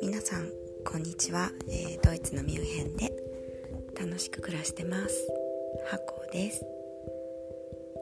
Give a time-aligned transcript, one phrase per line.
[0.00, 0.50] 皆さん
[0.82, 3.12] こんにちは、えー、ドイツのミュンヘンで
[4.00, 5.28] 楽しく暮らしてます。
[5.90, 6.64] ハコです。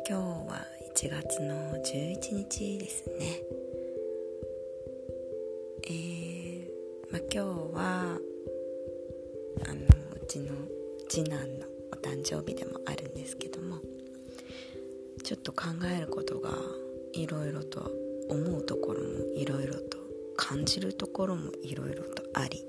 [0.08, 0.64] 今日は
[0.94, 3.61] 1月の11日ですね。
[15.32, 16.50] ちょっと考えることが
[17.14, 17.90] いろいろと
[18.28, 19.96] 思うところもいろいろと
[20.36, 22.62] 感じるところもいろいろとあり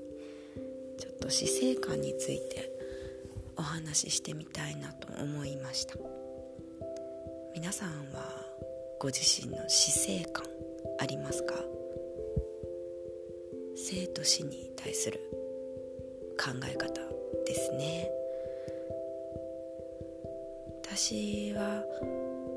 [0.98, 2.70] ちょっと死生観について
[3.58, 5.96] お話ししてみたいなと思いました。
[7.54, 8.24] 皆さんは
[8.98, 10.46] ご自身の死生観
[11.00, 11.56] ありますか？
[13.76, 15.20] 生と死に対する
[16.42, 16.94] 考え方
[17.44, 18.10] ですね。
[20.82, 21.84] 私は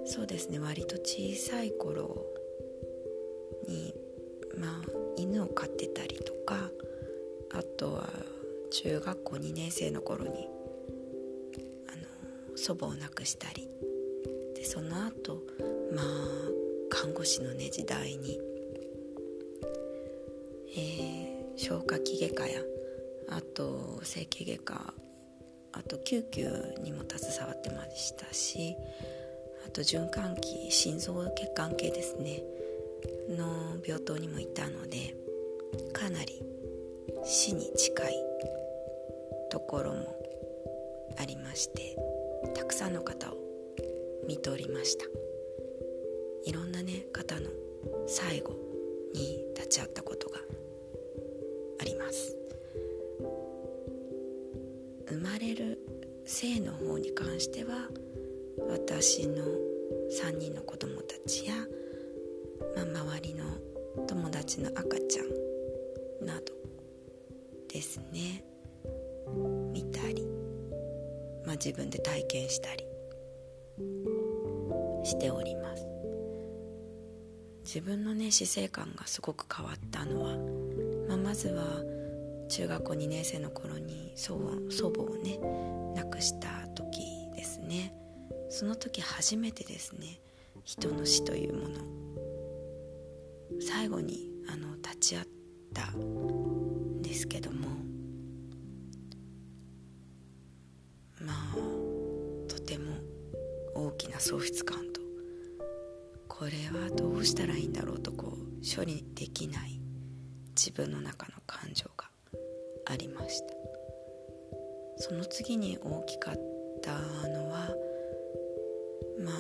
[0.07, 0.57] そうですね。
[0.59, 2.25] 割と小さい頃
[3.67, 3.93] に
[4.57, 4.81] まあ
[5.17, 6.71] 犬を飼ってたりとか
[7.51, 8.09] あとは
[8.71, 10.47] 中学校2年生の頃に
[11.89, 11.95] あ
[12.51, 13.67] の祖母を亡くしたり。
[14.55, 15.43] でその後
[15.93, 16.05] まあ
[16.89, 18.39] 看護師のね時代に、
[20.75, 22.61] えー、消化器外科や
[23.29, 24.93] あと整形外科
[25.73, 26.49] あと救急
[26.81, 28.75] にも携わってましたし
[29.67, 32.41] あと循環器心臓血管系ですね。
[33.29, 35.13] の病棟にもいたので
[35.91, 36.41] かなり
[37.25, 38.15] 死に近い
[39.51, 40.15] ところも
[41.19, 41.97] ありまして
[42.55, 43.37] たくさんの方を
[44.25, 45.05] 見ておりました。
[46.45, 47.49] いろんなね方の
[48.07, 48.53] 最後
[49.13, 50.39] に立ち会ったことが
[51.81, 52.37] あります。
[55.09, 55.77] 生まれる
[56.25, 57.89] 性の方に関しては
[58.69, 59.43] 私の
[60.21, 61.53] 3人の子供たちや、
[62.75, 63.45] まあ、周りの
[64.07, 65.23] 友達の赤ちゃ
[66.23, 66.53] んなど
[67.67, 68.43] ですね。
[69.71, 70.25] 見たり、
[71.45, 72.85] まあ、自分で体験したり
[75.03, 75.85] しております。
[77.63, 80.37] 自分のね死生観がすごく変わったのは、
[81.09, 81.63] まあ、まずは
[82.49, 84.37] 中学校2年生の頃に祖
[84.95, 85.37] 母をね
[85.95, 87.01] 亡くした時
[87.35, 87.93] ですね。
[88.49, 90.19] その時初めてですね
[90.63, 91.97] 人の死というもの。
[93.61, 95.27] 最後にあの立ち会っ
[95.73, 97.67] たんですけども
[101.21, 101.55] まあ
[102.47, 102.93] とても
[103.73, 105.01] 大きな喪失感と
[106.27, 109.79] これはどうしたらいいんだろうとこう処理できない
[110.49, 112.09] 自分の中の感情が
[112.85, 113.53] ありました。
[114.99, 116.35] その次に大きかっ
[116.81, 116.91] た
[117.29, 117.69] のは
[119.19, 119.33] まあ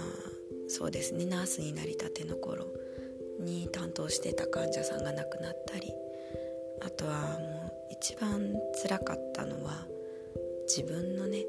[0.67, 1.25] そうですね。
[1.25, 2.67] ナースになりたての頃
[3.39, 5.93] に担当してた患者さんが亡くなったり
[6.81, 9.87] あとはもう一番つらかったのは
[10.67, 11.45] 自分のね、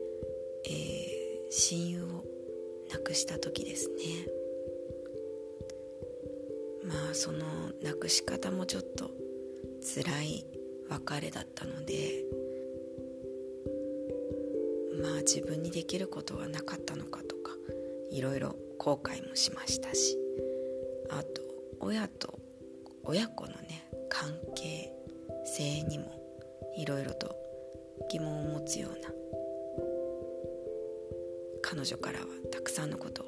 [0.64, 2.24] えー、親友を
[2.92, 3.94] 亡くした時ですね。
[6.84, 7.38] まあその
[7.82, 9.10] 亡くし方もちょっと
[9.82, 10.46] 辛い
[10.88, 12.24] 別れだったので
[15.02, 17.27] まあ自分にできることはなかったのかと
[18.10, 20.16] いろいろ後悔もしましたし
[21.10, 21.42] あと
[21.80, 22.38] 親と
[23.04, 24.92] 親子のね関係
[25.44, 26.04] 性にも
[26.76, 27.34] いろいろと
[28.10, 29.08] 疑問を持つような
[31.62, 33.26] 彼女からはたくさんのことを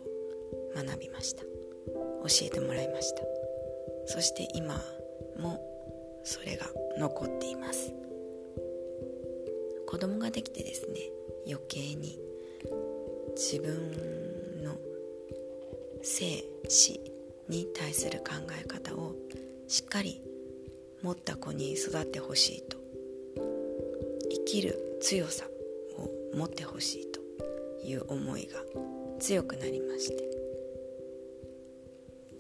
[0.75, 1.43] 学びました。
[1.43, 3.23] 教えてもらいました。
[4.07, 4.81] そして今
[5.39, 5.61] も
[6.25, 6.67] それが
[6.99, 7.93] 残っています。
[9.87, 11.01] 子供ができてですね
[11.47, 12.19] 余計に
[13.37, 14.30] 自分
[16.03, 17.01] 生死
[17.49, 19.15] に対する考え方を
[19.69, 20.23] しっかり
[21.03, 22.79] 持った子に育ってほしいと。
[24.31, 25.47] 生きる強さ
[25.97, 27.21] を持ってほしいと
[27.85, 28.61] いう思いが
[29.19, 30.31] 強くなりまして。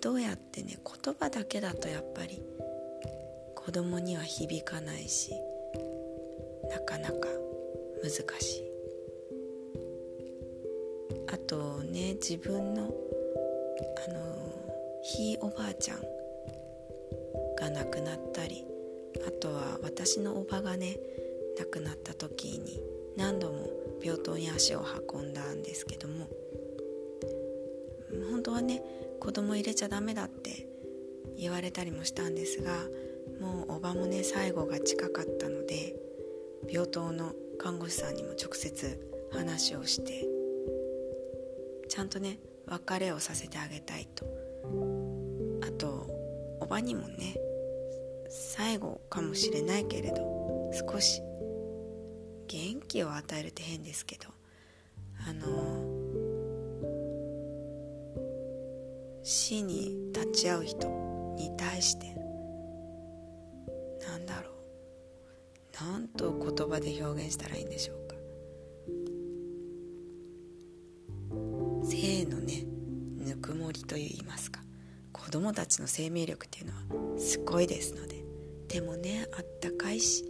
[0.00, 2.42] どうやってね言葉だけだとやっぱり
[3.54, 5.30] 子供には響かないし
[6.70, 7.28] なかなか
[8.02, 8.10] 難
[8.40, 8.70] しい。
[11.32, 12.90] あとね自分の
[15.10, 15.98] ひいおばあちゃん
[17.56, 18.64] が亡くなったり
[19.26, 20.98] あとは私のおばがね
[21.58, 22.80] 亡くなった時に
[23.16, 23.68] 何度も
[24.00, 26.28] 病棟に足を運んだんですけども
[28.30, 28.84] 本当はね
[29.18, 30.68] 子供入れちゃダメだって
[31.36, 32.72] 言われたりもしたんですが
[33.40, 35.96] もうおばもね最後が近かったので
[36.70, 40.24] 病棟の看護師さんにも直接話をして
[41.88, 44.24] ちゃんとね別れをさせてあげたいと
[45.80, 46.06] と
[46.60, 47.34] おばにもね
[48.28, 51.22] 最後かもしれないけれど少し
[52.46, 54.28] 元気を与えるって変ですけど
[55.26, 55.84] あの
[59.22, 60.86] 死に立ち会う人
[61.38, 62.14] に対して
[64.06, 68.10] なんだろうなんと言葉で表現したらいいんでしょうか。
[71.84, 72.64] 性のね
[73.16, 74.60] ぬくもりといいますか。
[75.30, 78.24] 子供たちの生命力っていうのはすごいですので
[78.66, 80.24] でもねあったかいし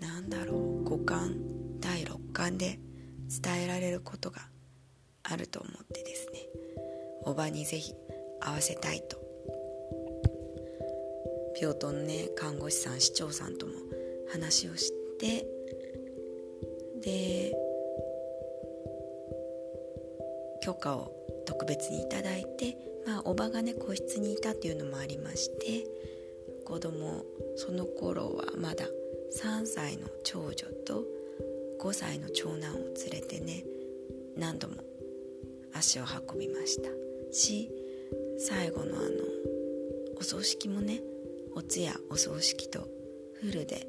[0.00, 1.34] なんだろう五感
[1.80, 2.78] 第六感で
[3.42, 4.38] 伝えられることが
[5.24, 6.38] あると思ってですね
[7.24, 7.92] おばにぜひ
[8.38, 9.18] 会わせたいと。
[11.60, 13.72] 病棟のね看護師さん市長さんとも
[14.30, 15.44] 話をして
[17.02, 17.52] で
[20.62, 21.12] 許可を
[21.50, 25.84] 特別にいただいて、まあ、おばがね個室にいたっていうのもありまして
[26.64, 27.24] 子供
[27.56, 28.84] その頃はまだ
[29.36, 31.02] 3歳の長女と
[31.80, 33.64] 5歳の長男を連れてね
[34.36, 34.76] 何度も
[35.74, 36.88] 足を運びました。
[37.32, 37.68] し
[38.38, 39.08] 最後のあの
[40.18, 41.00] お葬式もね
[41.56, 42.86] お通夜お葬式と
[43.40, 43.88] フルで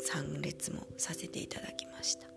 [0.00, 2.35] 参列もさせていただきました。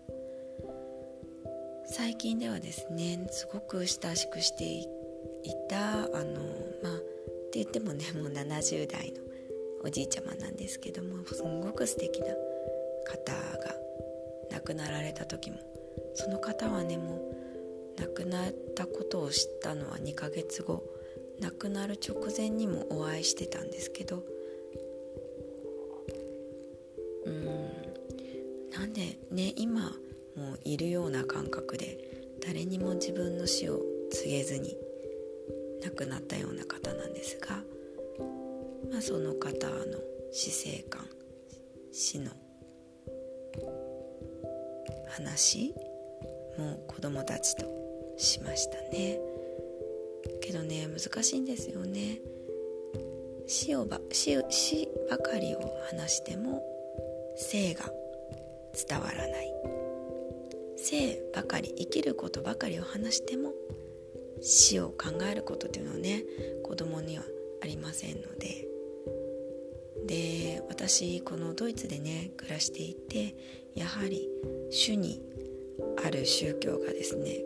[1.92, 4.86] 最近ではですねすごく親しくしてい
[5.68, 6.40] たあの
[6.82, 6.98] まあっ
[7.50, 9.20] て言ってもねもう70代の
[9.82, 12.26] おじいちゃまなんですけどもすごく素敵な
[13.06, 13.74] 方が
[14.52, 15.58] 亡くなられた時も
[16.14, 20.84] その方はねもう亡くなったことを知ったのは2ヶ月後
[21.40, 24.22] 亡くなる直前にもお会いしてたんですけど
[27.26, 27.44] うん
[28.70, 29.92] なんでね今
[30.36, 31.98] もういるような感覚で
[32.44, 33.80] 誰にも自分の死を
[34.10, 34.76] 告げずに
[35.82, 37.62] 亡くなったような方なんですが、
[38.90, 39.98] まあ、その方の
[40.32, 41.04] 死生観
[41.92, 42.30] 死の
[45.10, 45.74] 話
[46.58, 47.64] も子供たちと
[48.16, 49.18] しましたね。
[50.42, 52.18] けどね難しいんですよね。
[53.46, 55.60] 死をば死死ばかりを
[55.90, 56.62] 話しても
[57.36, 57.90] 生が
[58.88, 59.79] 伝わらない。
[60.82, 63.52] 生ばかり生きることばかりを話しても
[64.40, 66.24] 死を考えることっていうのはね
[66.64, 67.24] 子供には
[67.62, 68.66] ありませんので。
[70.06, 73.36] で私このドイツでね暮らしていて
[73.74, 74.28] やはり
[74.70, 75.20] 主に
[76.04, 77.36] ある宗教がですね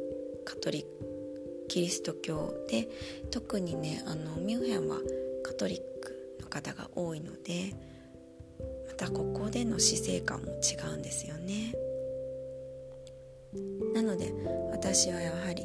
[0.44, 2.88] カトリックキリスト教で
[3.30, 4.98] 特にねあのミュンヘンは
[5.42, 7.74] カトリックの方が多いので
[8.86, 11.74] またここでの死生観も違うんですよね。
[13.94, 14.34] なので
[14.72, 15.62] 私はやはり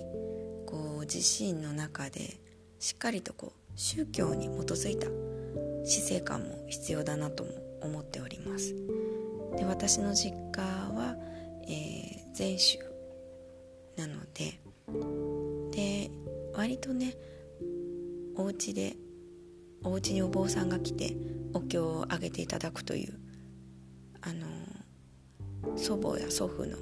[0.68, 2.40] こう自身の中で
[2.78, 5.08] しっかりとこう宗教に基づいた
[5.84, 7.50] 死生観も必要だなとも
[7.82, 8.76] 思っております。
[9.58, 11.16] で私の実家は、
[11.68, 12.78] えー、禅宗
[13.98, 14.60] なので
[15.72, 16.12] で
[16.54, 17.16] 割とね
[18.36, 18.96] お家で
[19.84, 21.16] お家にお坊さんが来て
[21.54, 23.20] お経をあげていただくという
[24.22, 24.46] あの
[25.78, 26.78] 祖母や祖父の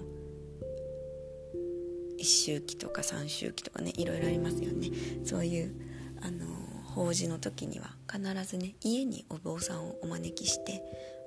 [2.18, 4.90] 一周期とか三周期とかねいろいろありますよね。
[5.24, 5.72] そういう
[6.22, 6.46] あの
[6.96, 10.82] 法事の時には必ずね家にお坊さんをお招きして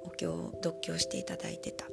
[0.04, 1.87] お経を読経していただいてた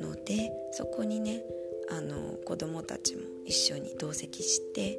[0.00, 1.42] のでそこにね
[1.90, 4.98] あの子供たちも一緒に同席して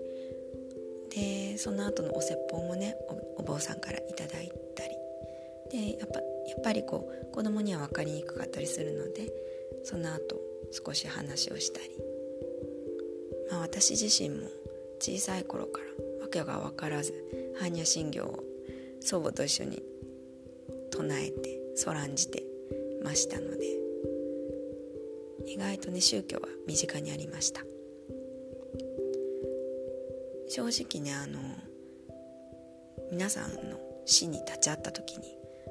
[1.16, 2.96] でその後のお説法もね
[3.38, 4.96] お坊さんからいただいたり。
[5.72, 6.26] でやっぱや
[6.58, 9.32] っぱりこう子供には分かりにくかったりするので
[9.84, 10.40] その後
[10.72, 12.05] 少し話をしたり。
[13.56, 14.50] まあ、私自身も
[15.00, 15.80] 小さい頃か
[16.20, 17.14] ら訳が分からず
[17.58, 18.44] 般若心経を
[19.00, 19.82] 祖母と一緒に
[20.92, 22.44] 唱えてそらんじて
[23.02, 23.66] ましたので
[25.48, 27.62] 意外とね宗教は身近にありました。
[30.50, 31.40] 正直ねあの
[33.10, 35.24] 皆さんの死に立ち会った時に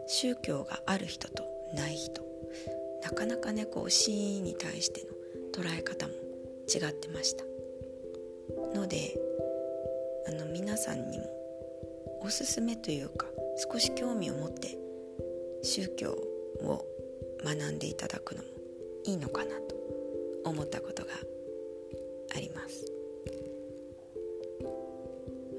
[0.08, 2.22] 宗教がある人とない人
[3.02, 4.10] なかなかねこう死
[4.40, 6.14] に対しての捉え方も
[6.66, 7.53] 違ってました。
[8.74, 9.16] ので
[10.26, 11.24] あの皆さんにも
[12.22, 13.26] おすすめというか
[13.72, 14.76] 少し興味を持って
[15.62, 16.84] 宗教を
[17.44, 18.48] 学んでいただくのも
[19.04, 19.76] いいのかなと
[20.44, 21.10] 思ったことが
[22.34, 22.90] あります。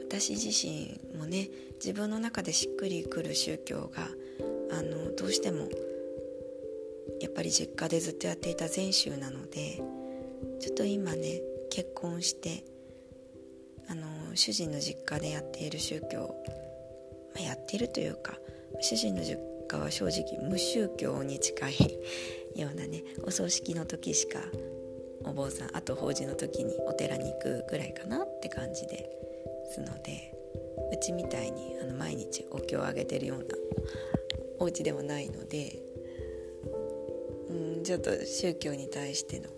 [0.07, 4.07] 私自身もね自分の中でしっくりくる宗教が
[4.72, 5.67] あのどうしても
[7.19, 9.81] やっぱり実家でずっとやっていた禅宗なので
[10.60, 12.63] ちょっと今ね結婚して
[13.89, 16.36] あの主人の実家でやっている宗教、
[17.34, 18.34] まあ、やっているというか
[18.82, 19.38] 主人の実
[19.68, 21.74] 家は正直無宗教に近い
[22.56, 24.39] ようなねお葬式の時しか
[25.24, 29.10] お坊さんあと法事の時にお寺に行くぐらいかなって感じで
[29.74, 30.34] すので
[30.92, 33.46] うちみたいにあの毎日お経をあげてるような
[34.60, 35.80] お家ではないので
[37.50, 39.50] うんちょっと宗教に対しての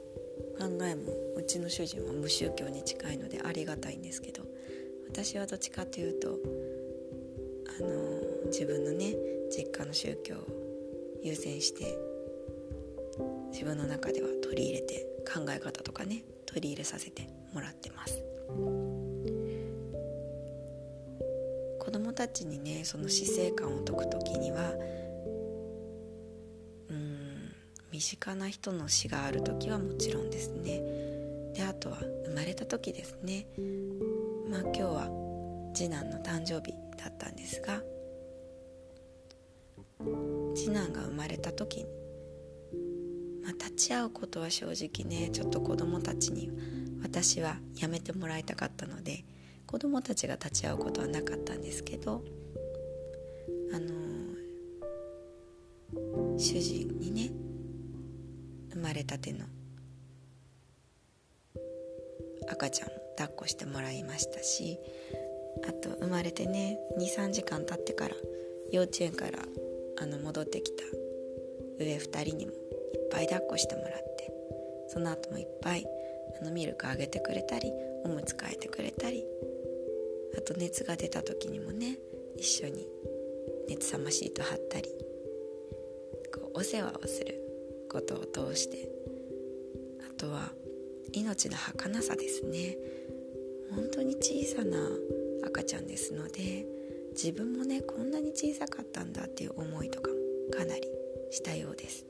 [0.58, 4.44] 考えもうちの主人は無宗教に近いのでありがたいんですけど
[5.10, 6.38] 私はどっちかというと
[7.80, 9.16] あの自分のね
[9.50, 10.48] 実家の宗教を
[11.24, 11.98] 優先して
[13.52, 18.24] 自分の中では取り入れて考え方とかね取り入れさせてもらってます。
[21.80, 24.74] 子供たちにねその死生観を説く時には
[27.98, 30.84] 身近な人の死がある時はもちろんですね。
[31.56, 33.48] であとは生まれた時ですね。
[34.52, 35.10] まあ今日は
[35.74, 37.82] 次男の誕生日だったんですが
[40.54, 41.86] 次男が生まれた時に
[43.42, 46.52] まあ、立ち会うことは正直ねちょっと子供たちに
[47.02, 49.24] 私はやめてもらいたかったので
[49.66, 52.24] 子供たちが立ち会うことはなかったんですけど
[53.74, 57.47] あのー、主人にね
[58.78, 59.40] 生まれたての。
[62.50, 64.80] 赤ちゃんを抱っこしてもらいましたし
[65.68, 68.16] あと生まれてね23時間経ってから
[68.72, 69.40] 幼稚園から
[70.00, 70.84] あの戻ってきた
[71.80, 72.60] 上2人にもいっ
[73.12, 74.32] ぱい抱っこしてもらって
[74.88, 75.86] その後もいっぱい
[76.42, 77.72] あのミルクあげてくれたり
[78.06, 79.26] おむつ替えてくれたり
[80.38, 81.98] あと熱が出た時にもね
[82.38, 82.88] 一緒に
[83.68, 84.90] 熱さまシート貼ったり
[86.34, 87.47] こうお世話をする
[87.88, 88.90] ことを通して
[90.10, 90.52] あとは
[91.14, 92.78] 命の儚さですね。
[93.72, 94.78] 本当に小さな
[95.46, 96.66] 赤ちゃんですので
[97.12, 100.18] 自分もねこんなに小さかったんだっていう思いとかも
[100.58, 100.82] かなり
[101.32, 102.06] したようです。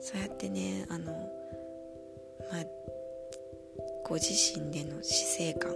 [0.00, 1.12] そうやってねあの
[2.52, 2.64] まあ
[4.06, 5.74] ご自身での死生観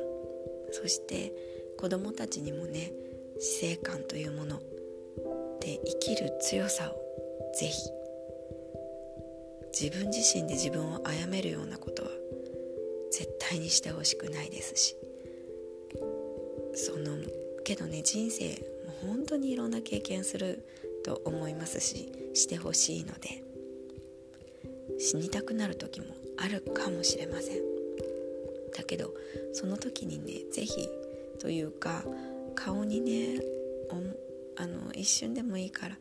[0.70, 1.32] そして
[1.78, 2.92] 子供たちにもね
[3.40, 4.60] 死生観というもの
[5.60, 7.07] で生きる強さを
[7.54, 7.90] ぜひ。
[9.78, 12.10] 自分自身で自分を殺めるようなことは
[13.12, 14.96] 絶対にしてほしくないですし。
[16.74, 17.16] その
[17.64, 18.54] けどね人生も
[19.04, 20.64] う本当にいろんな経験する
[21.04, 23.42] と思いますししてほしいので
[24.98, 26.06] 死にたくなる時も
[26.38, 27.62] あるかもしれません。
[28.76, 29.12] だけど
[29.52, 30.88] その時にね是非
[31.40, 32.04] というか
[32.54, 33.42] 顔にね
[34.56, 35.98] あの一瞬でもいいから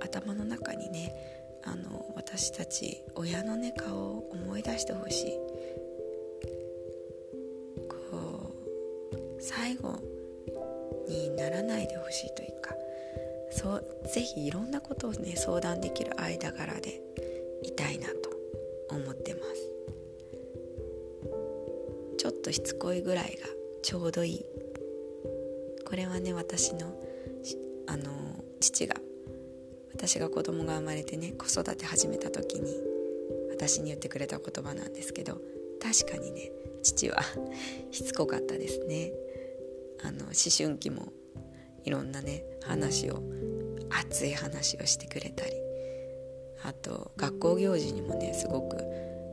[0.00, 1.14] 頭の中にね
[1.62, 5.38] あの私たち親のね顔を思い出してほしい。
[7.88, 8.54] こ
[9.12, 9.98] う最後
[11.08, 12.74] にならないでほしいというか
[13.50, 17.00] そうぜひいろんなことをね相談できる間柄で
[17.62, 18.30] いたいなと
[18.90, 19.70] 思ってます。
[22.18, 23.46] ちょっとしつこいぐらいが
[23.82, 24.46] ちょうどいい。
[25.86, 26.94] これはね私の
[27.86, 28.10] あの
[28.60, 28.94] 父が
[30.00, 32.72] 私が子供が生まれてね子育て始めた時に
[33.50, 35.38] 私に言ってくれた言葉なんですけど
[35.78, 36.50] 確かにね
[36.82, 37.20] 父は
[37.92, 39.12] しつこかったですね。
[40.02, 41.12] あの思春期も
[41.84, 43.22] いろんなね話を
[43.90, 45.52] 熱い話をしてくれたり
[46.62, 48.78] あと学校行事にもねすごく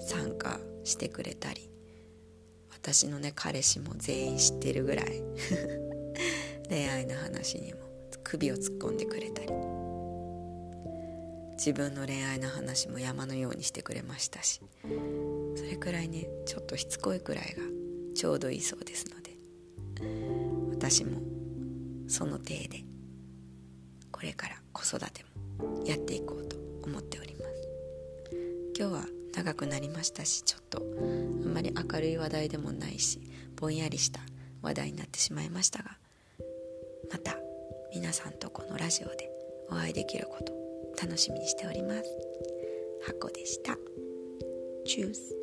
[0.01, 1.69] 参加してくれたり
[2.74, 5.24] 私のね彼氏も全員知ってるぐらい
[6.67, 7.79] 恋愛の話にも
[8.25, 9.87] 首を突っ込んでくれたり。
[11.57, 14.61] 自分の恋愛の話も山のようにしてくれましたし
[15.55, 17.63] それくらいねちょっとしつこいくらいが
[18.15, 19.35] ちょうどいいそうですので
[20.71, 21.19] 私も
[22.07, 22.83] その体で
[24.11, 25.23] これから子育て
[25.59, 27.47] もやっていこうと思っております。
[28.79, 33.19] 今日は長くなりましたしちょっとあんまり明るい話題でもないし
[33.55, 34.19] ぼんやりした
[34.61, 35.97] 話題になってしまいましたが
[37.11, 37.37] また
[37.91, 39.31] 皆さんとこのラジオで
[39.71, 40.66] お会いできること
[41.01, 42.03] 楽しみにしております。
[43.05, 43.77] 箱でした。
[44.85, 45.35] チュース